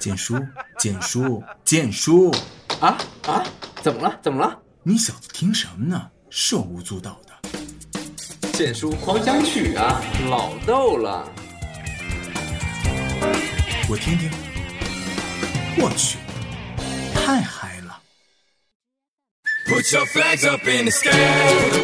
[0.00, 0.34] 建叔，
[0.78, 2.34] 简叔，简叔，
[2.80, 3.44] 啊啊！
[3.82, 4.18] 怎么了？
[4.22, 4.58] 怎么了？
[4.82, 6.10] 你小子听什么呢？
[6.30, 8.50] 手舞足蹈的。
[8.50, 10.00] 剑叔狂想曲啊，
[10.30, 11.30] 老逗了。
[13.90, 14.30] 我听听。
[15.76, 16.16] 我去，
[17.14, 18.00] 太嗨了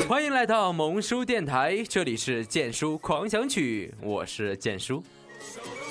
[0.09, 5.05] 欢迎来到萌叔电台，这里是剑叔狂想曲，我是剑叔。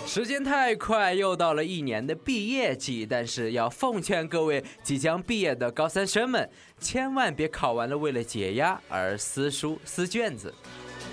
[0.06, 10.54] 时间太快，又到了一年的毕业季，但是要奉劝各位即将毕业的高三生们，千万别考完了为了解压而撕书撕卷子。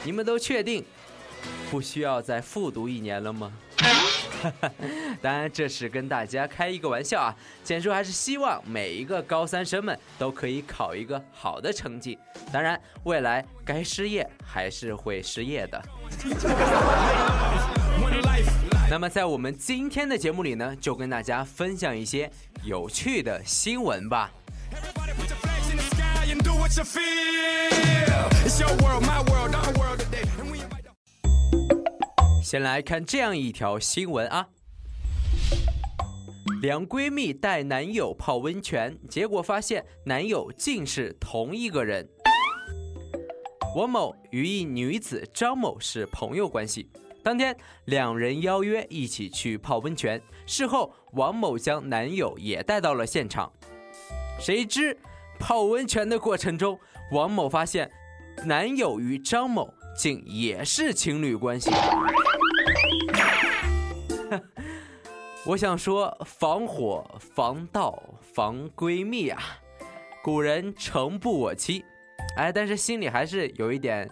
[0.05, 0.85] 你们都确定
[1.71, 3.53] 不需要再复读一年了吗？
[5.21, 7.35] 当然，这是跟大家开一个玩笑啊。
[7.65, 12.17] 简叔还是希望每一个高三生们都可以考一个好的成绩。
[12.53, 15.83] 当然，未来该失业还是会失业的。
[18.93, 22.31] 那么，在我们今天的节目里呢，就跟大家分享一些
[22.63, 24.31] 有趣的新闻吧。
[32.43, 34.47] 先来看这样一条新闻啊，
[36.61, 42.07] 两闺蜜带男友泡温泉，结果发现男友竟是同一个人。
[43.75, 46.91] 王某与一女子张某是朋友关系，
[47.23, 53.53] 当天两人邀约一起去泡温泉，事后王某将男友也带到了现场，
[54.41, 54.99] 谁知
[55.39, 56.79] 泡温泉的过程中，
[57.13, 57.91] 王某发现
[58.45, 61.71] 男友与张某竟也是情侣关系。
[65.45, 69.41] 我想说，防火、防盗、防闺蜜啊！
[70.23, 71.85] 古人诚不我欺，
[72.37, 74.09] 哎，但是心里还是有一点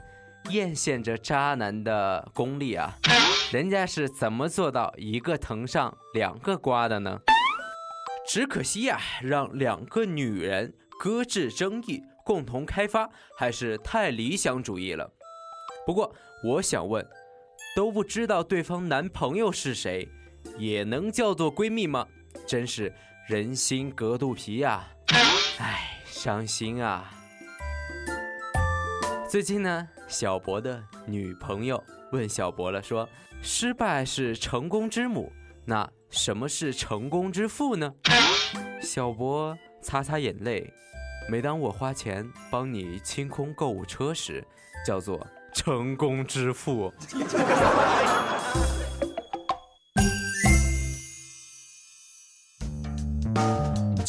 [0.49, 2.97] 艳羡着渣男的功力啊！
[3.53, 7.21] 人家是怎么做到一个藤上两个瓜的呢？
[8.27, 15.13] 只可惜呀，让两个女人搁置争议，共同开发，还是太理想主义了。
[15.87, 16.15] 不过，
[16.45, 17.07] 我想问，
[17.77, 20.09] 都不知道对方男朋友是谁？
[20.59, 22.07] 也能叫做闺蜜吗？
[22.47, 22.93] 真是
[23.29, 24.89] 人心隔肚皮呀！
[25.59, 27.13] 唉，伤心啊！
[29.29, 33.09] 最近呢，小博的女朋友问小博了，说
[33.41, 35.33] ：“失败是成功之母，
[35.65, 37.95] 那什么是成功之父呢？”
[38.83, 40.69] 小博擦擦眼泪，
[41.31, 44.45] 每当我花钱帮你清空购物车时，
[44.85, 46.93] 叫做成功之父。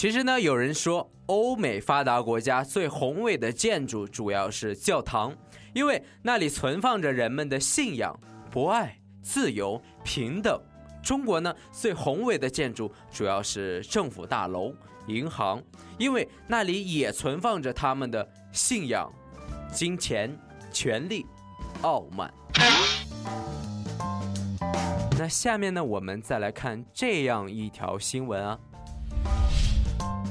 [0.02, 5.32] 其实呢，有人说欧美发达国家最宏伟的建筑主要是教堂，
[5.76, 8.20] 因为那里存放着人们的信仰、
[8.50, 10.60] 博爱、自由、平等。
[11.04, 14.74] 中国呢，最宏伟的建筑主要是政府大楼、
[15.06, 15.62] 银行，
[16.00, 19.08] 因为那里也存放着他们的信仰、
[19.72, 20.36] 金钱、
[20.72, 21.28] 权力、
[21.84, 22.34] 傲慢。
[25.20, 28.60] 那下面呢，我们再来看这样一条新闻啊。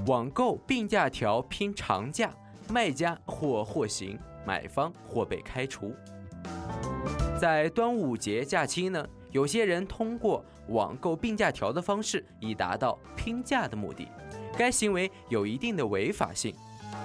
[0.07, 2.33] 网购病假条拼长假，
[2.69, 5.95] 卖家或获刑，买方或被开除。
[7.39, 14.09] 在端午节假期呢，有些人通过网购病假条的方式，以达到拼假的目的。
[14.57, 16.55] 该行为有一定的违法性，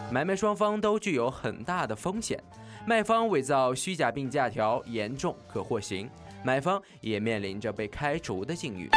[0.09, 2.41] 买卖双方都具有很大的风险。
[2.88, 6.07] 卖方伪造虚假病假条，严重可获刑；
[6.44, 8.89] 买方也面临着被开除的境遇。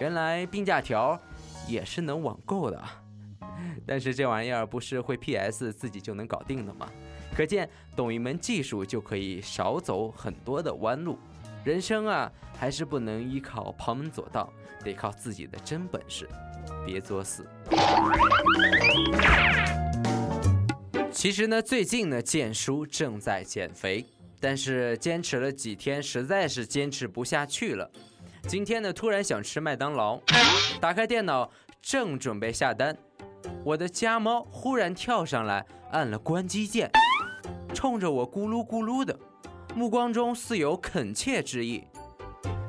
[0.00, 1.20] 原来病假条
[1.72, 2.82] 也是能网购的。
[3.86, 6.88] 但是这玩意儿不是会 PS 自己就能搞定的吗？
[7.34, 11.18] 可见懂一门技术就可以少走很多的弯路。
[11.64, 14.52] 人生啊，还是不能依靠旁门左道，
[14.84, 16.28] 得靠自己的真本事，
[16.84, 17.46] 别作死。
[21.10, 24.04] 其实呢，最近呢，建叔正在减肥，
[24.40, 27.90] 但是坚持了几天，实在是坚持不下去了。
[28.48, 30.18] 今天呢，突然想吃麦当劳，
[30.80, 31.50] 打开电脑，
[31.80, 32.96] 正准备下单。
[33.64, 36.90] 我的家猫忽然跳上来，按了关机键，
[37.72, 39.16] 冲着我咕噜咕噜的，
[39.74, 41.84] 目光中似有恳切之意。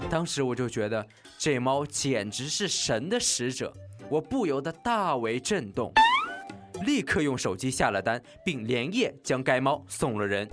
[0.10, 1.06] 当时我就觉得
[1.38, 3.74] 这猫简直是神的使者，
[4.10, 5.92] 我不由得大为震动，
[6.86, 10.48] 立刻用手机下了单，并连夜将该猫送了人。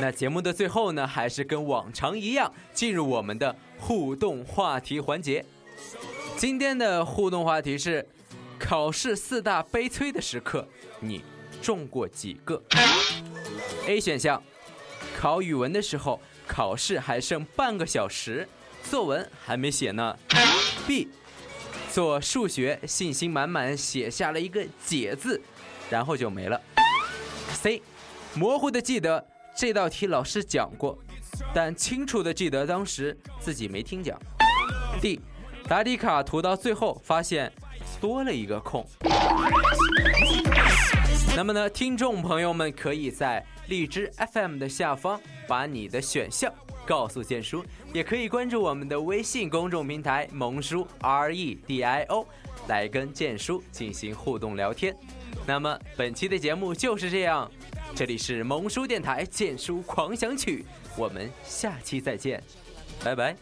[0.00, 5.44] 那节目的最后呢，还是跟往常一样，进入我们的互动话题环节。
[6.36, 8.06] 今天的互动话题是：
[8.58, 10.66] 考试四大悲催的时刻，
[11.00, 11.24] 你
[11.60, 12.62] 中过几个
[13.86, 14.42] ？A 选项，
[15.18, 18.48] 考语文的时候，考试还剩半个小时，
[18.88, 20.16] 作文还没写呢。
[20.86, 21.08] B，
[21.92, 25.40] 做数学信心满满写下了一个解字，
[25.90, 26.60] 然后就没了。
[27.52, 27.82] C，
[28.34, 30.96] 模糊的记得这道题老师讲过，
[31.52, 34.18] 但清楚的记得当时自己没听讲。
[35.00, 35.20] D，
[35.66, 37.52] 答题卡涂到最后发现
[38.00, 38.86] 多了一个空。
[41.36, 46.52] 那么呢，听众朋友们可以在荔枝 FM 的下方把你的选项
[46.86, 52.26] 告诉建叔，也可以关注我们的微信公众平台“萌叔 R E D I O”，
[52.68, 54.96] 来跟建叔进行互动聊天。
[55.46, 57.50] 那么本期的节目就是这样，
[57.94, 60.62] 这里是萌叔电台《荐书狂想曲》，
[60.96, 62.42] 我们下期再见，
[63.04, 63.36] 拜拜。